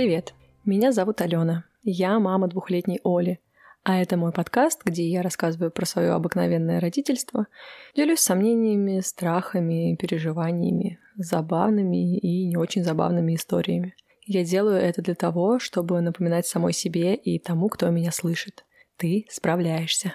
[0.00, 0.32] Привет,
[0.64, 1.64] меня зовут Алена.
[1.82, 3.38] Я мама двухлетней Оли.
[3.84, 7.48] А это мой подкаст, где я рассказываю про свое обыкновенное родительство,
[7.94, 13.94] делюсь сомнениями, страхами, переживаниями, забавными и не очень забавными историями.
[14.24, 18.64] Я делаю это для того, чтобы напоминать самой себе и тому, кто меня слышит.
[18.96, 20.14] Ты справляешься.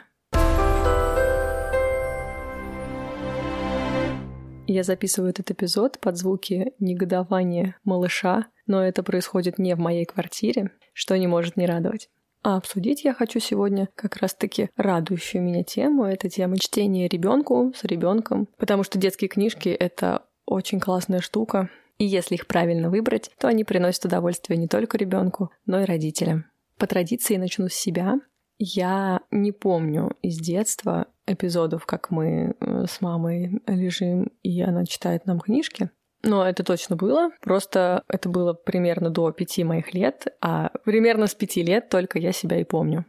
[4.68, 10.72] Я записываю этот эпизод под звуки негодования малыша, но это происходит не в моей квартире,
[10.94, 12.10] что не может не радовать.
[12.42, 16.06] А обсудить я хочу сегодня как раз-таки радующую меня тему.
[16.06, 21.70] Это тема чтения ребенку с ребенком, потому что детские книжки— это очень классная штука.
[21.98, 26.46] И если их правильно выбрать, то они приносят удовольствие не только ребенку, но и родителям.
[26.78, 28.20] По традиции начну с себя.
[28.58, 35.26] Я не помню из детства эпизодов, как мы э, с мамой лежим, и она читает
[35.26, 35.90] нам книжки.
[36.24, 37.30] Но это точно было.
[37.42, 42.32] Просто это было примерно до пяти моих лет, а примерно с пяти лет только я
[42.32, 43.06] себя и помню.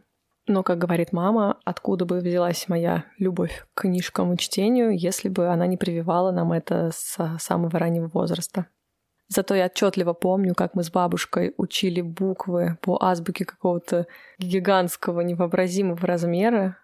[0.47, 5.47] Но, как говорит мама, откуда бы взялась моя любовь к книжкам и чтению, если бы
[5.47, 8.67] она не прививала нам это с самого раннего возраста.
[9.29, 14.07] Зато я отчетливо помню, как мы с бабушкой учили буквы по азбуке какого-то
[14.39, 16.77] гигантского невообразимого размера.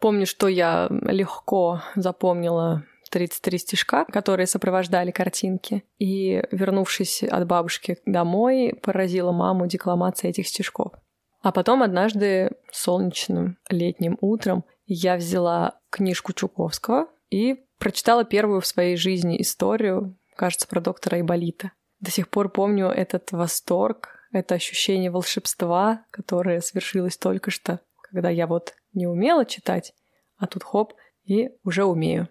[0.00, 5.84] Помню, что я легко запомнила 33 стишка, которые сопровождали картинки.
[5.98, 10.92] И, вернувшись от бабушки домой, поразила маму декламация этих стишков.
[11.40, 18.96] А потом однажды солнечным летним утром я взяла книжку Чуковского и прочитала первую в своей
[18.96, 21.72] жизни историю, кажется, про доктора Айболита.
[22.00, 28.46] До сих пор помню этот восторг, это ощущение волшебства, которое свершилось только что, когда я
[28.46, 29.92] вот не умела читать,
[30.36, 32.28] а тут хоп, и уже умею.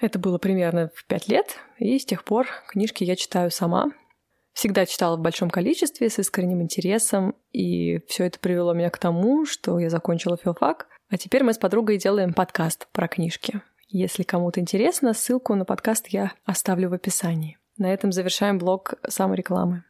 [0.00, 3.92] Это было примерно в пять лет, и с тех пор книжки я читаю сама.
[4.52, 9.46] Всегда читала в большом количестве, с искренним интересом, и все это привело меня к тому,
[9.46, 13.62] что я закончила филфак, а теперь мы с подругой делаем подкаст про книжки.
[13.88, 17.58] Если кому-то интересно, ссылку на подкаст я оставлю в описании.
[17.78, 19.84] На этом завершаем блок саморекламы.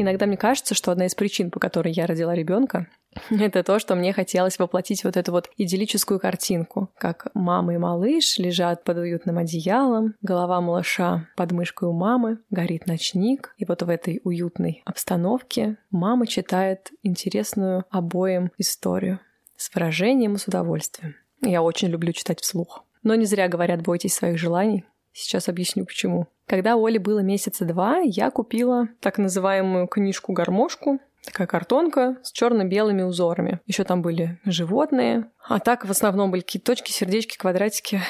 [0.00, 2.86] Иногда мне кажется, что одна из причин, по которой я родила ребенка,
[3.30, 8.38] это то, что мне хотелось воплотить вот эту вот идиллическую картинку, как мама и малыш
[8.38, 13.90] лежат под уютным одеялом, голова малыша под мышкой у мамы, горит ночник, и вот в
[13.90, 19.20] этой уютной обстановке мама читает интересную обоим историю
[19.58, 21.14] с выражением и с удовольствием.
[21.42, 22.86] Я очень люблю читать вслух.
[23.02, 24.86] Но не зря говорят «бойтесь своих желаний».
[25.12, 26.28] Сейчас объясню, почему.
[26.46, 33.60] Когда Оле было месяца два, я купила так называемую книжку-гармошку, Такая картонка с черно-белыми узорами.
[33.66, 35.26] Еще там были животные.
[35.46, 38.00] А так в основном были какие-то точки, сердечки, квадратики.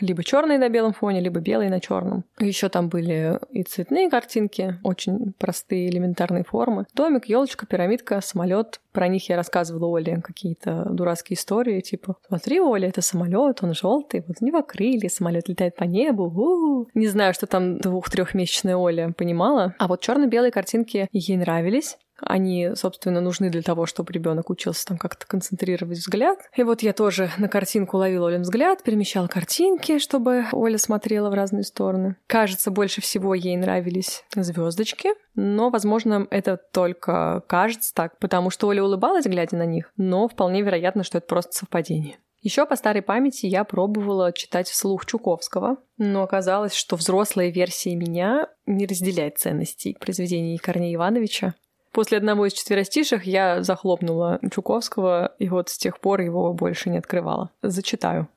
[0.00, 2.24] Либо черные на белом фоне, либо белые на черном.
[2.38, 6.86] Еще там были и цветные картинки, очень простые элементарные формы.
[6.94, 8.80] Домик, елочка, пирамидка, самолет.
[8.92, 14.24] Про них я рассказывала Оле какие-то дурацкие истории, типа, смотри, Оля, это самолет, он желтый,
[14.26, 16.24] вот у него крылья, самолет летает по небу.
[16.24, 16.88] У-у-у.
[16.94, 19.74] Не знаю, что там двух-трехмесячная Оля понимала.
[19.78, 21.96] А вот черно-белые картинки ей нравились.
[22.20, 26.38] Они, собственно, нужны для того, чтобы ребенок учился там как-то концентрировать взгляд.
[26.56, 31.34] И вот я тоже на картинку ловила Олен взгляд, перемещала картинки, чтобы Оля смотрела в
[31.34, 32.16] разные стороны.
[32.26, 38.82] Кажется, больше всего ей нравились звездочки, но, возможно, это только кажется так, потому что Оля
[38.82, 42.18] улыбалась, глядя на них, но вполне вероятно, что это просто совпадение.
[42.42, 48.48] Еще по старой памяти я пробовала читать вслух Чуковского, но оказалось, что взрослая версия меня
[48.64, 51.54] не разделяет ценностей произведений Корнея Ивановича.
[51.92, 56.98] После одного из четверостиших я захлопнула Чуковского, и вот с тех пор его больше не
[56.98, 57.50] открывала.
[57.62, 58.28] Зачитаю.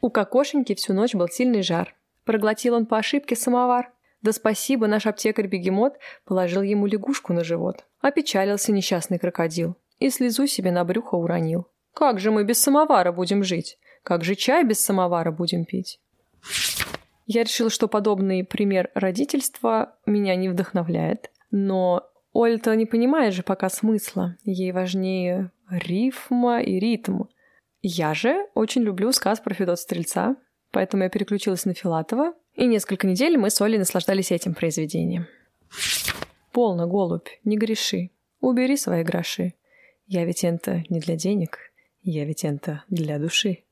[0.00, 1.94] У кокошеньки всю ночь был сильный жар.
[2.24, 3.90] Проглотил он по ошибке самовар.
[4.22, 5.94] Да спасибо, наш аптекарь-бегемот
[6.24, 7.84] положил ему лягушку на живот.
[8.00, 11.66] Опечалился несчастный крокодил и слезу себе на брюхо уронил.
[11.94, 13.78] Как же мы без самовара будем жить?
[14.04, 16.00] Как же чай без самовара будем пить?
[17.26, 22.08] Я решила, что подобный пример родительства меня не вдохновляет, но
[22.38, 24.36] Ольта не понимает же пока смысла.
[24.44, 27.24] Ей важнее рифма и ритм.
[27.82, 30.36] Я же очень люблю сказ про Федота Стрельца,
[30.70, 35.26] поэтому я переключилась на Филатова, и несколько недель мы с Олей наслаждались этим произведением.
[36.52, 38.10] «Полно, голубь, не греши,
[38.40, 39.54] убери свои гроши.
[40.06, 41.58] Я ведь это не для денег,
[42.02, 43.64] я ведь это для души»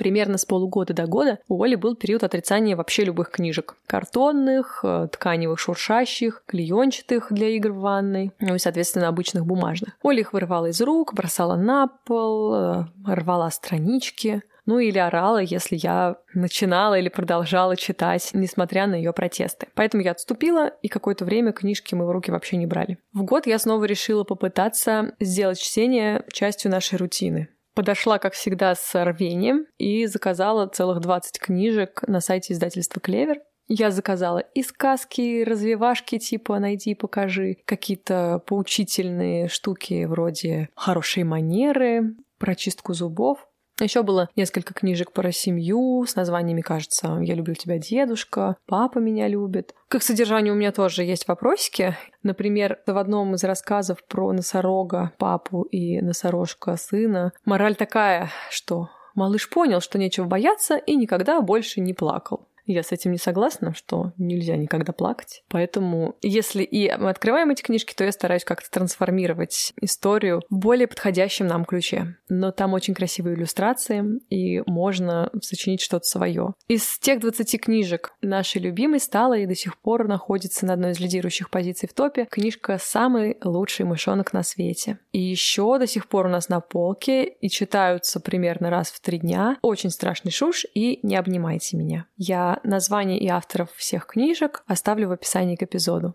[0.00, 3.76] примерно с полугода до года у Оли был период отрицания вообще любых книжек.
[3.86, 9.90] Картонных, э, тканевых, шуршащих, клеенчатых для игр в ванной, ну и, соответственно, обычных бумажных.
[10.02, 14.42] Оля их вырывала из рук, бросала на пол, э, рвала странички.
[14.66, 19.66] ну или орала, если я начинала или продолжала читать, несмотря на ее протесты.
[19.74, 22.98] Поэтому я отступила, и какое-то время книжки мы в руки вообще не брали.
[23.12, 27.48] В год я снова решила попытаться сделать чтение частью нашей рутины.
[27.74, 33.38] Подошла, как всегда, с рвением и заказала целых 20 книжек на сайте издательства «Клевер».
[33.68, 42.16] Я заказала и сказки, развивашки типа «найди и покажи», какие-то поучительные штуки вроде «хорошие манеры»,
[42.40, 43.46] про чистку зубов.
[43.84, 49.28] Еще было несколько книжек про семью с названиями, кажется, «Я люблю тебя, дедушка», «Папа меня
[49.28, 49.74] любит».
[49.88, 51.96] К содержанию у меня тоже есть вопросики.
[52.22, 59.48] Например, в одном из рассказов про носорога, папу и носорожка сына мораль такая, что малыш
[59.50, 62.48] понял, что нечего бояться и никогда больше не плакал.
[62.66, 65.42] Я с этим не согласна, что нельзя никогда плакать.
[65.48, 70.86] Поэтому, если и мы открываем эти книжки, то я стараюсь как-то трансформировать историю в более
[70.86, 72.16] подходящем нам ключе.
[72.28, 76.54] Но там очень красивые иллюстрации, и можно сочинить что-то свое.
[76.68, 81.00] Из тех 20 книжек нашей любимой стала и до сих пор находится на одной из
[81.00, 84.98] лидирующих позиций в топе книжка «Самый лучший мышонок на свете».
[85.12, 89.18] И еще до сих пор у нас на полке и читаются примерно раз в три
[89.18, 92.06] дня «Очень страшный шуш» и «Не обнимайте меня».
[92.16, 96.14] Я название и авторов всех книжек оставлю в описании к эпизоду.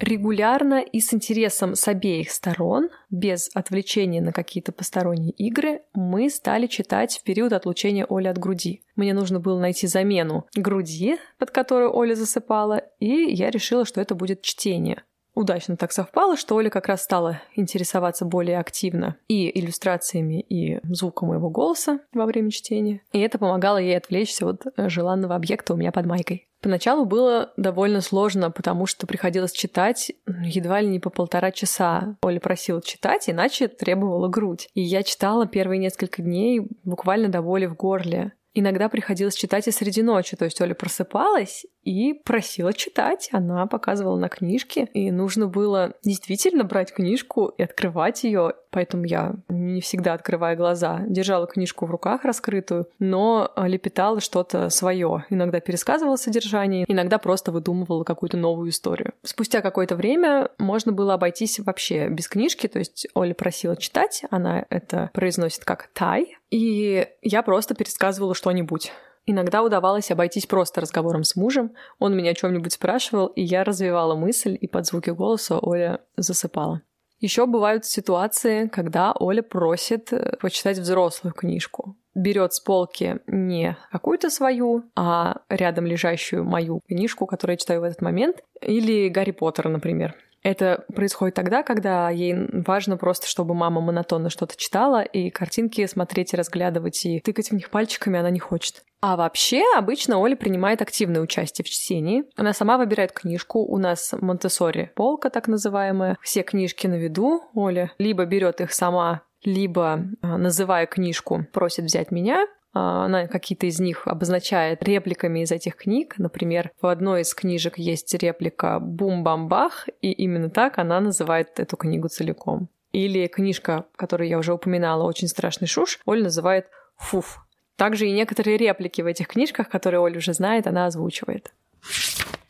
[0.00, 6.66] регулярно и с интересом с обеих сторон, без отвлечения на какие-то посторонние игры, мы стали
[6.66, 8.82] читать в период отлучения Оли от груди.
[8.96, 14.14] Мне нужно было найти замену груди, под которую Оля засыпала, и я решила, что это
[14.14, 15.02] будет чтение
[15.40, 21.28] удачно так совпало, что Оля как раз стала интересоваться более активно и иллюстрациями, и звуком
[21.28, 23.00] моего голоса во время чтения.
[23.12, 26.46] И это помогало ей отвлечься от желанного объекта у меня под майкой.
[26.60, 30.12] Поначалу было довольно сложно, потому что приходилось читать
[30.44, 32.16] едва ли не по полтора часа.
[32.22, 34.68] Оля просила читать, иначе требовала грудь.
[34.74, 38.32] И я читала первые несколько дней буквально до боли в горле.
[38.52, 43.28] Иногда приходилось читать и среди ночи, то есть Оля просыпалась и просила читать.
[43.32, 48.52] Она показывала на книжке, и нужно было действительно брать книжку и открывать ее.
[48.70, 55.24] Поэтому я не всегда открывая глаза, держала книжку в руках раскрытую, но лепетала что-то свое.
[55.28, 59.12] Иногда пересказывала содержание, иногда просто выдумывала какую-то новую историю.
[59.22, 64.64] Спустя какое-то время можно было обойтись вообще без книжки, то есть Оля просила читать, она
[64.70, 68.92] это произносит как «тай», и я просто пересказывала что-нибудь.
[69.30, 74.16] Иногда удавалось обойтись просто разговором с мужем, он меня о чем-нибудь спрашивал, и я развивала
[74.16, 76.82] мысль, и под звуки голоса Оля засыпала.
[77.20, 81.96] Еще бывают ситуации, когда Оля просит э, почитать взрослую книжку.
[82.16, 87.84] Берет с полки не какую-то свою, а рядом лежащую мою книжку, которую я читаю в
[87.84, 90.16] этот момент, или Гарри Поттера, например.
[90.42, 92.34] Это происходит тогда, когда ей
[92.66, 97.54] важно просто, чтобы мама монотонно что-то читала, и картинки смотреть и разглядывать, и тыкать в
[97.54, 98.82] них пальчиками она не хочет.
[99.02, 102.24] А вообще, обычно Оля принимает активное участие в чтении.
[102.36, 103.60] Она сама выбирает книжку.
[103.60, 106.18] У нас Монтессори полка так называемая.
[106.22, 107.42] Все книжки на виду.
[107.54, 112.46] Оля либо берет их сама, либо, а, называя книжку, просит взять меня.
[112.74, 116.16] А, она какие-то из них обозначает репликами из этих книг.
[116.18, 122.08] Например, в одной из книжек есть реплика «Бум-бам-бах», и именно так она называет эту книгу
[122.08, 122.68] целиком.
[122.92, 127.40] Или книжка, которую я уже упоминала, «Очень страшный шуш», Оля называет «Фуф».
[127.80, 131.50] Также и некоторые реплики в этих книжках, которые Оля уже знает, она озвучивает.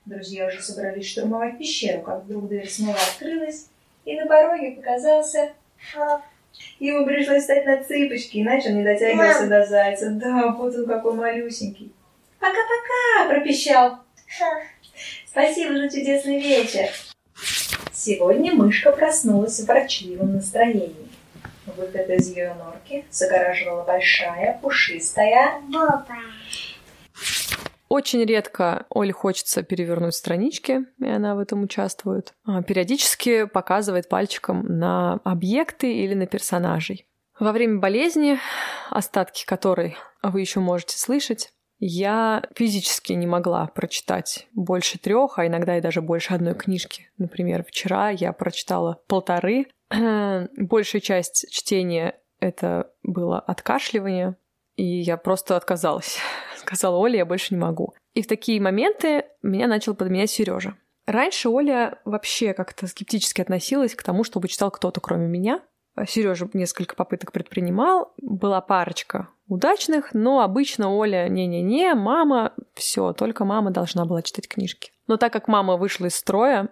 [0.04, 3.68] Друзья уже собрались штурмовать пещеру, как вдруг дверь снова открылась,
[4.04, 5.52] и на пороге показался
[6.80, 10.10] Ему пришлось встать на цыпочки, иначе он не дотягивался до зайца.
[10.10, 11.92] Да, вот он какой малюсенький.
[12.40, 13.98] «Пока-пока!»– пропищал.
[15.28, 16.88] «Спасибо за чудесный вечер!»
[17.92, 21.09] Сегодня мышка проснулась в ворчливом настроении.
[21.66, 25.60] Выход из ее норки загораживала большая, пушистая...
[25.68, 26.04] Боба.
[27.88, 32.34] Очень редко Оле хочется перевернуть странички, и она в этом участвует.
[32.44, 37.06] А периодически показывает пальчиком на объекты или на персонажей.
[37.40, 38.38] Во время болезни,
[38.90, 45.78] остатки которой вы еще можете слышать, я физически не могла прочитать больше трех, а иногда
[45.78, 47.10] и даже больше одной книжки.
[47.16, 49.66] Например, вчера я прочитала полторы.
[50.56, 54.36] Большая часть чтения это было откашливание,
[54.76, 56.18] и я просто отказалась
[56.56, 57.94] сказала Оля, я больше не могу.
[58.14, 60.76] И в такие моменты меня начал подменять Сережа.
[61.06, 65.60] Раньше Оля вообще как-то скептически относилась к тому, чтобы читал кто-то, кроме меня.
[66.06, 73.72] Сережа несколько попыток предпринимал, была парочка удачных, но обычно Оля не-не-не, мама, все, только мама
[73.72, 74.92] должна была читать книжки.
[75.08, 76.68] Но так как мама вышла из строя,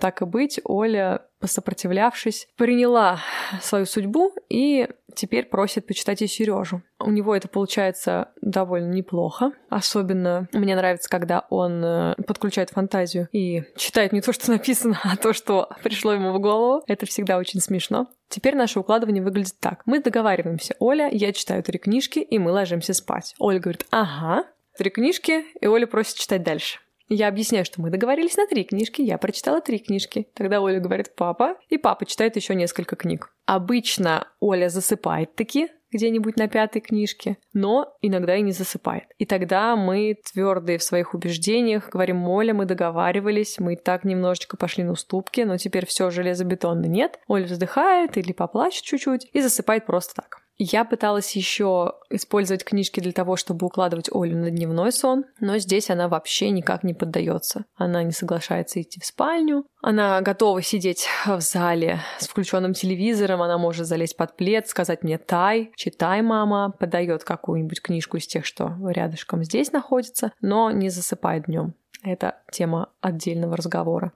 [0.00, 3.20] Так и быть, Оля, сопротивлявшись, приняла
[3.60, 6.82] свою судьбу и теперь просит почитать и Сережу.
[6.98, 9.52] У него это получается довольно неплохо.
[9.68, 15.16] Особенно мне нравится, когда он э, подключает фантазию и читает не то, что написано, а
[15.16, 16.82] то, что пришло ему в голову.
[16.86, 18.08] Это всегда очень смешно.
[18.28, 19.82] Теперь наше укладывание выглядит так.
[19.84, 20.74] Мы договариваемся.
[20.78, 23.34] Оля, я читаю три книжки, и мы ложимся спать.
[23.38, 24.44] Оля говорит, ага,
[24.78, 26.78] три книжки, и Оля просит читать дальше.
[27.14, 30.28] Я объясняю, что мы договорились на три книжки, я прочитала три книжки.
[30.32, 33.34] Тогда Оля говорит «папа», и папа читает еще несколько книг.
[33.44, 39.04] Обычно Оля засыпает таки, где-нибудь на пятой книжке, но иногда и не засыпает.
[39.18, 44.82] И тогда мы твердые в своих убеждениях, говорим, Оля, мы договаривались, мы так немножечко пошли
[44.82, 47.20] на уступки, но теперь все железобетонно нет.
[47.28, 50.41] Оля вздыхает или поплачет чуть-чуть и засыпает просто так.
[50.64, 55.90] Я пыталась еще использовать книжки для того, чтобы укладывать Олю на дневной сон, но здесь
[55.90, 57.64] она вообще никак не поддается.
[57.74, 63.58] Она не соглашается идти в спальню, она готова сидеть в зале с включенным телевизором, она
[63.58, 68.76] может залезть под плед, сказать мне «тай», «читай, мама», подает какую-нибудь книжку из тех, что
[68.88, 71.74] рядышком здесь находится, но не засыпает днем.
[72.04, 74.12] Это тема отдельного разговора.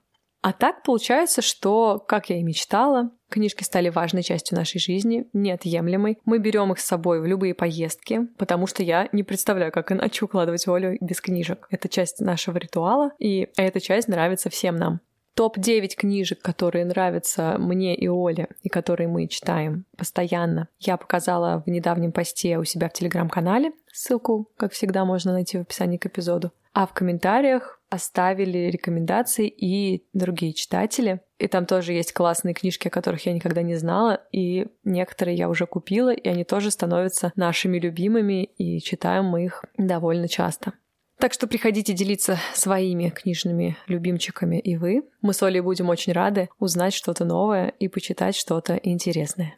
[0.47, 6.19] А так получается, что, как я и мечтала, книжки стали важной частью нашей жизни, неотъемлемой.
[6.25, 10.25] Мы берем их с собой в любые поездки, потому что я не представляю, как иначе
[10.25, 11.67] укладывать Олю без книжек.
[11.73, 15.01] Это часть нашего ритуала, и эта часть нравится всем нам.
[15.35, 21.69] Топ-9 книжек, которые нравятся мне и Оле, и которые мы читаем постоянно, я показала в
[21.69, 23.73] недавнем посте у себя в телеграм-канале.
[23.93, 26.53] Ссылку, как всегда, можно найти в описании к эпизоду.
[26.73, 31.21] А в комментариях оставили рекомендации и другие читатели.
[31.39, 35.49] И там тоже есть классные книжки, о которых я никогда не знала, и некоторые я
[35.49, 40.73] уже купила, и они тоже становятся нашими любимыми, и читаем мы их довольно часто.
[41.19, 45.03] Так что приходите делиться своими книжными любимчиками и вы.
[45.23, 49.57] Мы с Олей будем очень рады узнать что-то новое и почитать что-то интересное.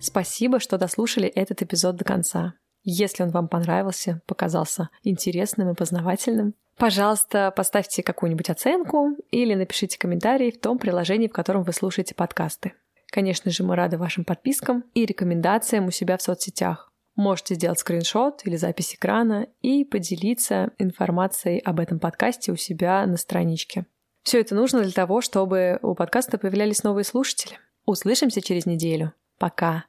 [0.00, 2.54] Спасибо, что дослушали этот эпизод до конца.
[2.90, 10.50] Если он вам понравился, показался интересным и познавательным, пожалуйста, поставьте какую-нибудь оценку или напишите комментарий
[10.50, 12.72] в том приложении, в котором вы слушаете подкасты.
[13.10, 16.90] Конечно же, мы рады вашим подпискам и рекомендациям у себя в соцсетях.
[17.14, 23.18] Можете сделать скриншот или запись экрана и поделиться информацией об этом подкасте у себя на
[23.18, 23.84] страничке.
[24.22, 27.58] Все это нужно для того, чтобы у подкаста появлялись новые слушатели.
[27.84, 29.12] Услышимся через неделю.
[29.38, 29.84] Пока.